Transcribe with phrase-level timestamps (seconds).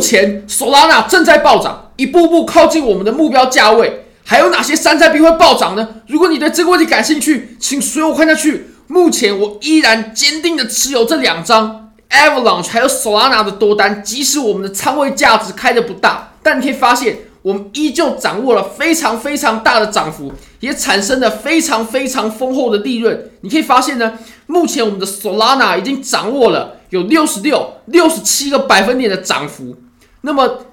[0.00, 4.06] 目前 Solana 正在暴涨，一步步靠近我们的目标价位。
[4.24, 5.86] 还有哪些山寨币会暴涨呢？
[6.06, 8.68] 如果你对这个问题感兴趣，请随我看下去。
[8.86, 23.30] 目前我依然坚定的持有这两张 Avalanche 还有 Solana 的多单，即使我们的仓位价值开的不大，但你可以发现我们依旧掌握了非常非常大的涨幅，也产生了非常非常丰厚的利润。
[23.42, 24.14] 你可以发现呢，
[24.46, 29.76] 目前我们的 Solana 已经掌握了有六十六、六十七个百分点的涨幅，
[30.22, 30.66] 那么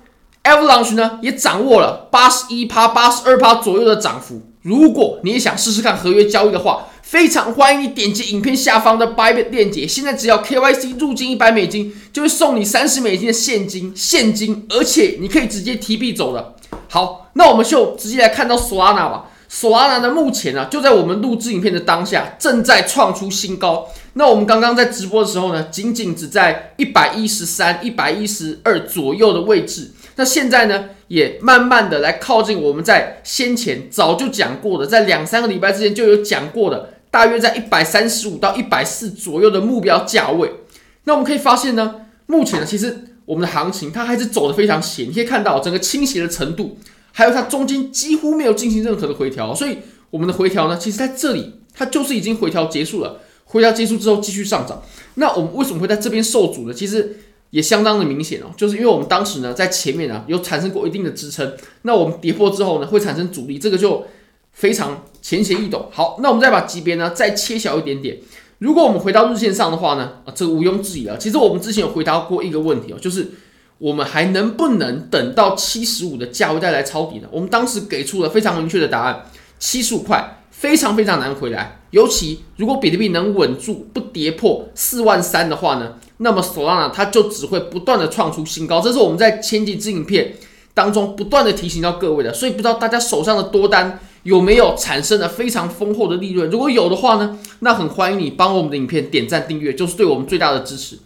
[0.44, 4.42] Avalanche 呢也掌握了八十一趴、八十二趴左右的涨幅。
[4.62, 9.88] 如果你也想试试看合约交易的话，非常欢迎你点击影片下方的 Bybit 链接。
[9.88, 16.56] 现在只要 KYC 入金一百美金，就会送你三十美金的现金，现金，而且你可以直接提币走了。
[16.90, 19.26] 好，那我们就直接来看到 Solana 吧。
[19.50, 23.88] Solana 呢，目前呢、啊、就在我们录制影片的当下，正在创出新高。
[24.14, 29.92] 那我们刚刚在直播的时候呢，仅仅只在一百一十三、一百一十二左右的位置。
[30.16, 36.94] 那现在呢，也慢慢的来靠近我们在先前早就讲过的，在两三个礼拜之前就有讲过的。
[37.10, 40.52] 大约在一百三十五到一百四左右的目标价位，
[41.06, 46.78] 那我们可以发现呢，目前呢，其实我们的行情它还是走得非常斜，你可以看到整个倾斜的程度，
[47.18, 49.80] 还有它中间几乎没有进行任何的回调，所以
[50.12, 54.84] 我们的回调呢，其实在这里它就是已经回调结束了，回调结束之后继续上涨。
[55.16, 56.74] 那我们为什么会在这边受阻呢？
[56.74, 57.18] 其实
[57.50, 64.06] 也相当的明显哦，就是因为我们当时呢在前面啊有产生过一定的支撑，那我们跌破之后呢会产生阻力，这个就。
[64.54, 65.88] 非常浅显易懂。
[65.92, 68.18] 好，那我们再把级别呢再切小一点点。
[68.58, 71.16] 如果我们回到日线上的话呢，啊，这个毋庸置疑了。
[71.16, 73.34] 其实我们之前有回答过一个问题哦，就是
[73.80, 77.28] 我们还能不能等到七十五的价位再来抄底呢？
[77.32, 79.26] 我们当时给出了非常明确的答案，
[79.60, 81.80] 七十五块非常非常难回来。
[81.92, 88.82] 尤其如果比特币能稳住不跌破四万三的话呢，那么 Solana 它就只会不断的创出新高。
[88.82, 90.34] 这是我们在前几支影片
[90.74, 92.34] 当中不断的提醒到各位的。
[92.34, 94.00] 所以不知道大家手上的多单。
[94.24, 96.50] 有没有产生了非常丰厚的利润？
[96.50, 101.00] 如果有的话呢，那很欢迎你帮我们的影片点赞订阅，就是对我们最大的支持。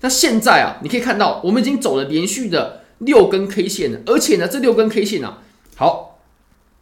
[0.00, 5.38] 那现在啊，你可以看到我们已经走了连续的六根 K 线了，而且呢，这六根 K 线啊，
[5.76, 6.20] 好，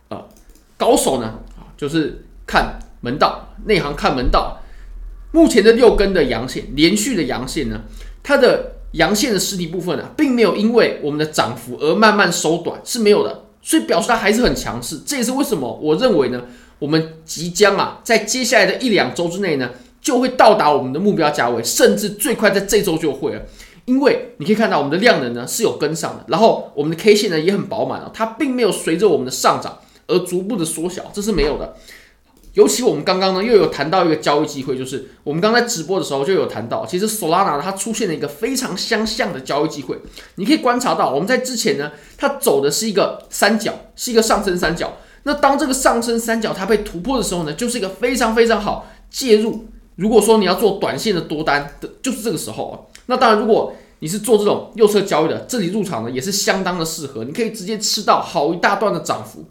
[0.08, 0.28] 呃，
[0.76, 1.40] 高手呢，
[1.76, 4.60] 就是看门道，内行看门道。
[5.32, 7.82] 目前的六根的阳线，连续的阳线呢，
[8.22, 13.44] 它的阳线的实体部分啊，并没有因为我们的涨幅而慢慢收短，是没有的。
[13.60, 16.42] 所以表示它还是很强势，这也是为什么我认为呢，
[16.78, 19.70] 我们即将啊，在接下来的一两周之内呢，
[20.06, 23.42] 就会到达我们的目标价位，甚至最快在这周就会了。
[23.86, 31.74] 因为你可以看到我们的量能呢是有跟上的，然后我们的 K 线呢也很饱满哦，它并没有随着我们的上涨而逐步的缩小，这是没有的。
[32.54, 39.98] 尤其我们刚刚呢又有谈到一个交易机会，就是我们刚才直播的时候就有谈到，其实 Solana 它出现了一个非常相像的交易机会。
[40.36, 44.98] 你可以观察到，我们在之前呢，它走的是一个三角，是一个上升三角。
[45.24, 49.66] 那当这个上升三角它被突破的时候呢，就是一个非常非常好介入。
[49.96, 52.74] 如果说你要做短线的多单的，就是这个时候啊。
[53.06, 59.44] 那当然，如果你是做这种右侧交易的，这里入场呢也是相当的适合，你可以直接吃到好一大段的涨幅。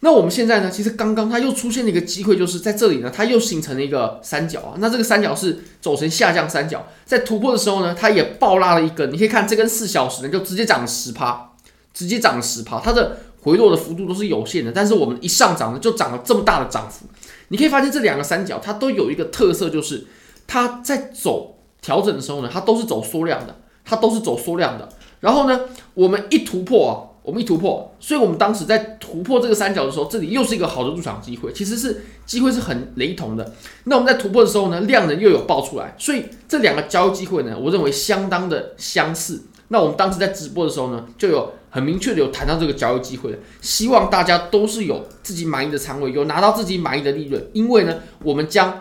[0.00, 4.74] 那我们现在呢，其实刚刚它又出现了一个机会，就是在这里呢，它又形成了一个三角啊。
[4.78, 9.10] 那这个三角是走成下降三角，在突破的时候呢，它也爆拉了一根。
[9.12, 11.52] 你可以看这根四小时呢，就直接涨了十趴，
[11.92, 12.78] 直接涨了十趴。
[12.80, 17.06] 它的回落的幅度都是有限的，但是我们一上涨呢，就涨了这么大的涨幅。
[17.48, 20.06] 你可以发现这两个三角它都有一个特色，就是
[20.46, 24.88] 它在走调整的时候呢，它都是走缩量的，它都是走缩量的。
[25.20, 25.60] 然后呢，
[25.94, 27.10] 我们一突破啊。
[27.24, 33.50] 我们一突破，所以我们当时在突破这个三角的时候，这里又是一个好的入场机会，其实是机会是很雷同的。
[33.84, 39.44] 那我们在突破的时候呢，量能又有爆出来，所以这两个交易机会呢，我认为相当的相似。
[39.68, 48.80] 那我们当时在直播的时候呢，就有很明确的有谈到这个交易机会，希望大家都是有自己满意的仓位，有拿到自己满意的利润，因为呢，我们将。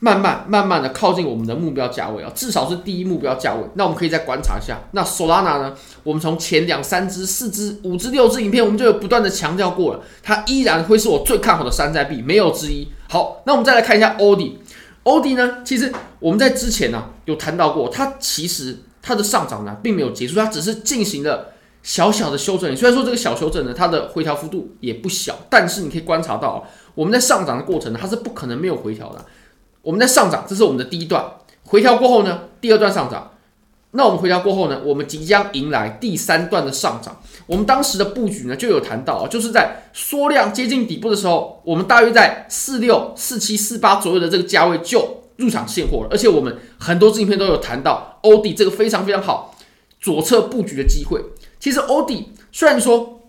[0.00, 3.64] 慢慢慢慢的靠近我们的目标价位啊，至少是第一目标价位。
[3.74, 5.74] 那我们可以再观察一下，那 Solana 呢？
[6.04, 12.86] 我们从前两三支、四支、五支、六支影片，我们就有不断的强调过了，它依然会是我最看好的山寨币，没有之一。
[13.08, 15.64] 好，那我们再来看一下 OD，OD 呢？
[15.64, 22.76] 其实我们在之前呢、啊、有谈到过，它其实它的上涨呢并没有结束，它只是进行了小小的修正。
[22.76, 29.24] 虽然说这个小修正呢，它的回调幅度也不小，但是你可以观察到，我们在上涨的过程呢，它是不可能没有回调的。
[29.82, 31.24] 我们在上涨，这是我们的第一段
[31.64, 33.32] 回调过后呢，第二段上涨。
[33.92, 37.22] 那我们回调过后呢，我们即将迎来第三段的上涨。
[37.46, 46.08] 我们当时的布局呢，就有谈到啊，就是在缩量接近底部的时候，我们大约在四六、四七、四八左右的这个价位就入场现货了。
[46.10, 49.56] 而且我们很多视频片都有谈到，欧迪这个非常非常好，
[49.98, 51.24] 左侧布局的机会。
[51.60, 53.20] 其实欧迪虽然说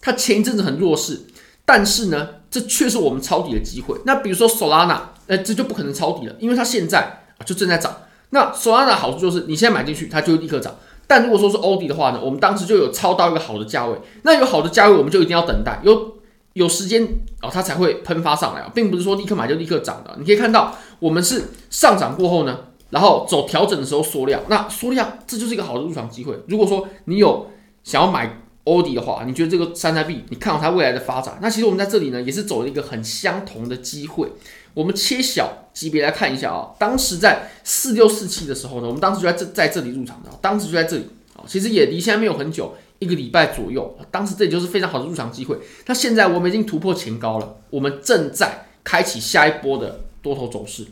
[0.00, 1.22] 它前一阵子很弱势，
[1.64, 3.98] 但是呢，这却是我们抄底的机会。
[4.04, 7.96] 那比如说 Solana，呃，这就不可能抄底了，因为它现在就正在涨。
[8.30, 10.76] 那 Solana 好处就是你现在买进去，它就会立刻涨。
[11.06, 13.96] 但如果说是欧迪的话呢，我们当时就有抄到一个好的价位。
[14.22, 16.16] 那有好的价位，我们就一定要等待，有
[16.52, 17.04] 有时间
[17.42, 20.14] 哦，它才会喷发上来啊，并不是说立刻买就立刻涨的。
[20.18, 22.58] 你可以看到，我们是上涨过后呢。
[22.90, 26.38] 然后走调整的时候缩量，那缩量这就是一个好的入场机会。
[26.46, 27.50] 如果说你有
[27.82, 34.28] 想要买欧迪的话，你觉得这个山寨币，你看好它未来的发展，那其实我们在这里呢也是走了一个很相同的机会。
[34.74, 41.04] 我们切小级别来看一下啊，当时在四六四七的时候呢，我们当时就在这在这里入场的，当时就在这里
[41.34, 43.96] 啊，其实也离现在没有很久，一个礼拜左右。
[44.10, 45.58] 当时这里就是非常好的入场机会。
[45.86, 50.86] 那现在我们已经突破前高了，我们正在开启下一波的多头走势。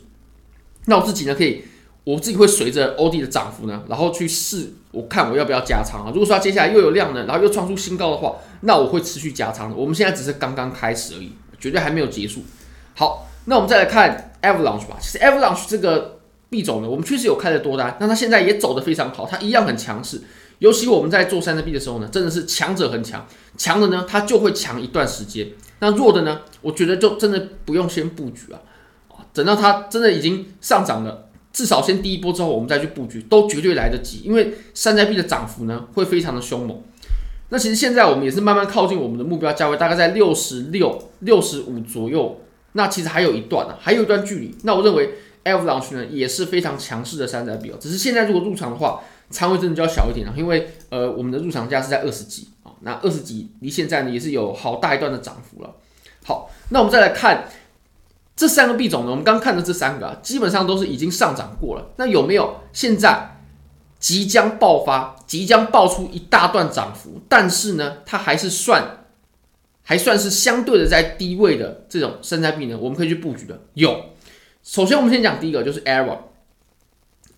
[0.85, 1.63] 那我自己呢可以。
[2.05, 6.11] 我自己会随着欧迪的涨幅呢，然后去试，我看我要不要加仓啊？
[6.13, 9.75] 如果说它接下来又有量呢，然后又创出新高的话，那我会持续加仓。
[9.75, 12.43] 我们现在只是刚刚开始而已，绝对还没有结束。
[12.93, 14.97] 好，那我们再来看 Avalanche 吧。
[15.01, 20.21] 其实 Avalanche 这个币种呢，我们确实有开了多单，那它现在也走得非常好，它一样很强势。
[20.59, 23.25] 尤其我们在做山寨币的时候呢，真的是强者很强，
[23.57, 25.49] 强的呢它就会强一段时间，
[25.79, 28.61] 那弱的呢，我觉得就真的不用先布局啊，
[29.33, 31.24] 等到它真的已经上涨了。
[31.55, 34.19] 至少先第一波之后，我们再去布局，都绝对来得及。
[34.25, 36.81] 因为山寨币的涨幅呢，会非常的凶猛。
[37.47, 42.41] 那其实现在我们也是慢慢靠近我们的目标价位，大概在六十六、六十五左右。
[42.73, 44.53] 那其实还有一段呢、啊，还有一段距离。
[44.63, 45.11] 那我认为
[45.45, 47.77] Avalanche 呢也是非常强势的山寨币哦。
[47.79, 55.73] 只是现在如果入场的话，仓位真的就要小一点了，因为呃我们的入场价是在二十几啊，那二十几离现在呢也是有好大一段的涨幅了。
[56.25, 57.47] 好，那我们再来看。
[58.35, 61.91] 这三个币种呢，我们刚看的这三个啊，基本上都是已经上涨过了。
[61.95, 63.39] 那有没有现在
[63.97, 69.05] 即将爆发、即将爆出一大段涨幅，但是呢，它还是算
[69.83, 72.77] 还算是相对的在低位的这种山寨币呢？
[72.77, 73.61] 我们可以去布局的。
[73.75, 74.07] 有，
[74.61, 76.17] 首先我们先讲第一个，就是 Aero。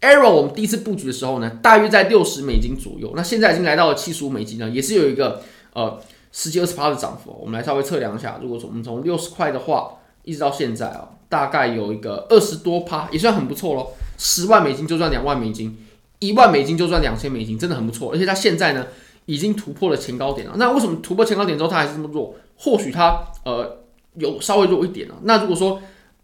[0.02, 3.14] Aero 我们第一次布局的时候呢，大约在六十美金左右。
[3.16, 6.02] 那现在已经来到了七十五美金了，也是有一个呃
[6.32, 7.38] 十几二十趴的涨幅。
[7.40, 9.92] 我们来稍微测量一下，如果说我们从六十块的话。
[10.28, 13.88] 一直到现在啊，大概有一个二十多趴，也算很不错喽。
[14.18, 15.78] 十万美金就赚两万美金，
[16.20, 18.12] 一万美金就赚两千美金，真的很不错。
[18.12, 18.88] 而且它现在呢，
[19.26, 20.56] 已经突破了前高点了。
[20.58, 22.36] 那为什么突破前高点之后它还是这么弱？
[22.58, 23.78] 或许它呃
[24.16, 25.16] 有稍微弱一点了。
[25.22, 25.82] 那如果说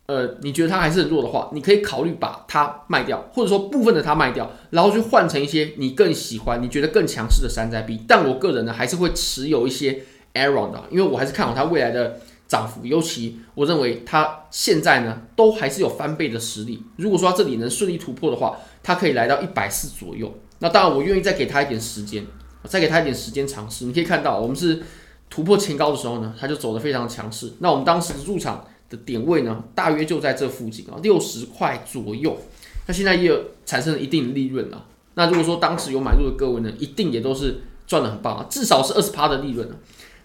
[0.07, 8.03] 呃你觉得它还是很弱的话，你可以考虑把它卖掉，或者说部分的它卖掉，然后去换成一些你更喜欢、你觉得更强势的山寨币。
[8.05, 10.01] 但我个人呢，还是会持有一些
[10.33, 12.19] Aeron 的，因为我还是看好它未来的。
[12.53, 16.83] 涨幅，尤其我认为它现在呢，都还是有翻倍的实力。
[16.97, 20.31] 如果说这里能顺利突破的话，它可以来到一百四左右。
[20.59, 22.23] 那当然，我愿意再给它一点时间，
[22.65, 23.85] 再给它一点时间尝试。
[23.85, 24.83] 你可以看到，我们是
[25.31, 27.53] 突破前高的时候呢，它就走得非常强势。
[27.57, 32.37] 那我们当时入场的点位呢，大约就在这附近啊，六十块左右。
[32.85, 34.85] 那现在也有产生了一定的利润了。
[35.15, 39.75] 那如果说当时有买入的各位呢，一定也都是赚得很棒啊，至少是二十趴的利润了。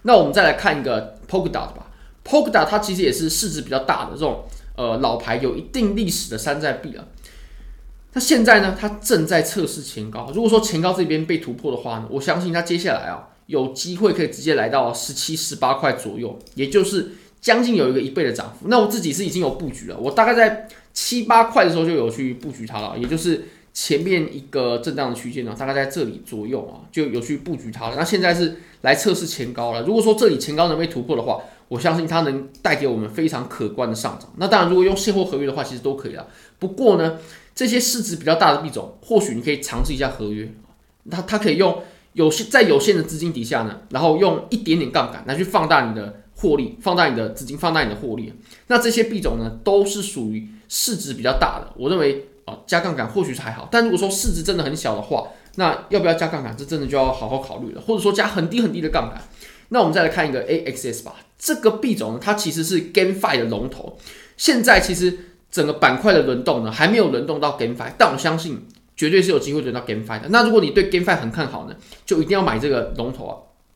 [0.03, 1.87] 那我们再来看一个 Polkadot 吧。
[2.29, 4.43] Polkadot 它其实也是市值比较大的这种
[4.75, 7.03] 呃老牌有一定历史的山寨币啊。
[8.13, 10.31] 那现在呢，它正在测试前高。
[10.33, 17.11] 如果说前高这边被突破的话呢，我相信它接下来啊有机会可以直接来到十七、十八块左右，也就是
[17.41, 18.67] 将近有一个一倍的涨幅。
[18.67, 27.95] 那我自己是已经有布局了，我大概在七八块的时候就有去布局它了，也就是前面一个震荡的区间呢，大概在这里左右啊就有去布局它了。
[27.95, 29.83] 那现在是来测试前高了。
[29.83, 31.39] 如果说这里前高能被突破的话，
[31.69, 34.29] 我相信它能带给我们非常可观的上涨。
[34.37, 36.27] 那当然，如果用现货合约的话，其实都可以了。
[36.57, 37.17] 不过呢，
[37.55, 40.51] 这些市值比较大的币种，或许你可以尝试一下合约。
[41.09, 41.81] 它它可以用
[42.13, 48.33] 有限在有限的资金底下呢，然后用一点点杠杆来去放大你的获利，放大你的资金，放大你的获利。
[48.67, 51.71] 那这些币种呢，都是属于市值比较大的。
[51.77, 56.55] 我认为啊，加杠杆或许是还好，但如果说市值真的很小的话，那要不要加杠杆？
[56.57, 57.81] 这真的就要好好考虑了。
[57.81, 59.21] 或者说加很低很低的杠杆。
[59.69, 63.97] 那我们再来看一个 AXS 吧，这个币种呢，它其实是 GameFi 的龙头。
[64.35, 65.17] 现在其实
[65.51, 70.29] 整个板块的轮动呢，还没有轮动到 GameFi，但我相信绝对是有机会轮到 GameFi 的。
[70.29, 73.33] 那如果你对 GameFi 很看好呢，就一定要买这个龙头啊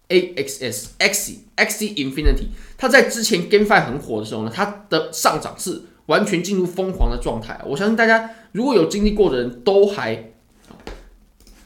[0.10, 2.48] ，AXS X X Infinity。
[2.78, 7.60] 它在之前 GameFi 很火的时候呢，它的上涨是完全进入疯狂的状态。
[7.66, 10.32] 我相信大家如果有经历过的人都还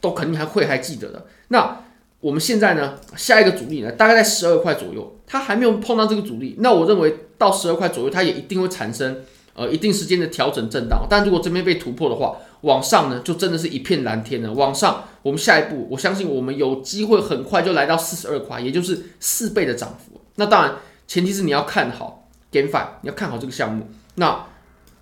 [0.02, 1.26] 都肯定还会还记得的。
[1.48, 1.86] 那
[2.20, 6.56] 我们现在呢，下一个阻力呢，大概在十二块左右，它还没有碰到这个阻力。
[6.60, 11.06] 那我认为到十二块左右，它也一定会产生呃一定时间的调整震荡。
[11.10, 14.52] 但如果这边被突破的话，往上呢，就真的是一片蓝天了。
[14.54, 20.20] 往上，我们下一步，我相信我们有机会很快就来到四十二块，也就是四倍的涨幅。
[20.36, 20.76] 那当然，
[21.08, 23.88] 前提是你要看好 GameFi，你要看好这个项目。
[24.16, 24.44] 那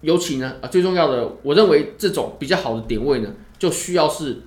[0.02, 4.42] 尤其呢，啊，最重要的，我认为这种比较好的点位呢，就需要是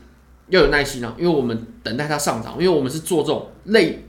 [0.49, 4.05] 要有耐心啊，因为我们等待它上涨，因为我们是做这种类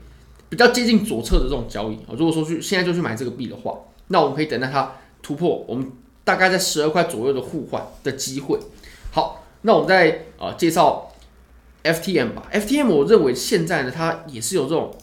[0.50, 2.16] 比较接近左侧的这种交易啊。
[2.18, 3.78] 如果说去现在就去买这个币的话，
[4.08, 5.92] 那我们可以等待它突破我们
[6.24, 8.60] 大概在十二块左右的互换的机会。
[9.12, 11.12] 好，那我们再啊介绍
[11.84, 12.50] FTM 吧。
[12.52, 14.96] FTM 我认为现在呢，它也是有这种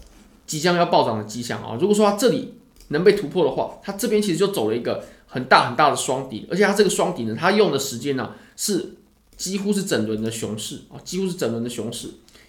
[0.46, 1.76] 即将要暴涨的迹象啊。
[1.80, 2.54] 如果说它这里
[2.88, 5.04] 能被突破的话，它这边其实就走了一个。
[5.28, 8.94] 很大很大的双底，而且它这个双底呢，它用的时间呢是
[9.36, 12.08] 几乎是整轮的熊市啊，几乎是整轮的熊市，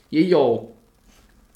[0.10, 0.74] 也有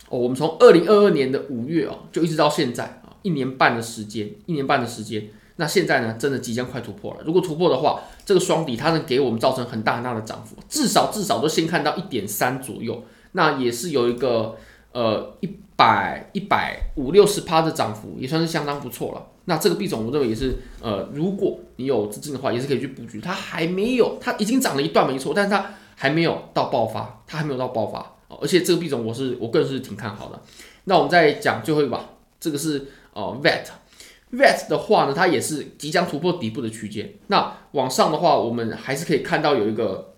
[0.09, 7.21] 哦，我们从二零二二年的五月啊，就一直到现在啊，一年半的时间，一年半的时间，那现在呢，真的即将快突破了。
[7.25, 14.57] 如果突破的话，这个双底它能给我们造成很大很大的涨幅，至少至少都先看到一点三左右，那也是有一个
[14.91, 19.27] 呃一百一百五六十趴的涨幅，也算是相当不错了。
[19.45, 23.19] 那这个币种我认为也是，呃，如果你有资金的话，也是可以去布局。
[23.19, 28.17] 它还没有，它已经涨了一段没错，但是它还没有到爆发，它还没有到爆发。
[28.39, 30.39] 而且这个币种我是我个人是挺看好的。
[30.85, 31.99] 那我们再讲最后一把，
[32.39, 37.13] 这个是呃 VET，VET 的话呢，它也是即将突破底部的区间。
[37.27, 40.13] 那往上的话，我们还是可以看到有一个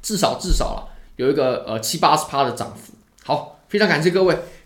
[0.00, 0.78] 至少至少啊，
[1.16, 2.92] 有一个呃七八十趴的涨幅。
[3.24, 4.36] 好，非常感谢各位。